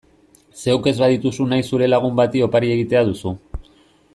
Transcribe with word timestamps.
Zeuk 0.61 0.87
ez 0.91 0.93
badituzu 1.01 1.45
nahi 1.51 1.67
zure 1.73 1.91
lagun 1.91 2.17
bati 2.21 2.41
opari 2.49 2.73
egitea 2.77 3.05
duzu. 3.11 3.35